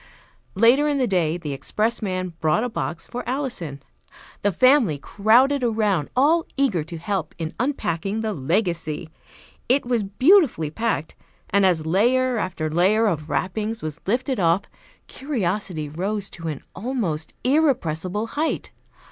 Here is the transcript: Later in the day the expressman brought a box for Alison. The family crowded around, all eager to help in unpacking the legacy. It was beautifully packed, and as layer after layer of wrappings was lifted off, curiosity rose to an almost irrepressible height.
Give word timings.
Later 0.55 0.87
in 0.87 0.97
the 0.97 1.05
day 1.05 1.37
the 1.37 1.53
expressman 1.53 2.33
brought 2.41 2.63
a 2.63 2.69
box 2.69 3.05
for 3.05 3.23
Alison. 3.29 3.83
The 4.41 4.51
family 4.51 4.97
crowded 4.97 5.63
around, 5.63 6.09
all 6.15 6.47
eager 6.57 6.83
to 6.83 6.97
help 6.97 7.35
in 7.37 7.53
unpacking 7.59 8.21
the 8.21 8.33
legacy. 8.33 9.09
It 9.69 9.85
was 9.85 10.01
beautifully 10.01 10.71
packed, 10.71 11.15
and 11.51 11.67
as 11.67 11.85
layer 11.85 12.39
after 12.39 12.67
layer 12.67 13.05
of 13.05 13.29
wrappings 13.29 13.83
was 13.83 14.01
lifted 14.07 14.39
off, 14.39 14.63
curiosity 15.05 15.87
rose 15.87 16.31
to 16.31 16.47
an 16.47 16.61
almost 16.75 17.33
irrepressible 17.43 18.25
height. 18.25 18.71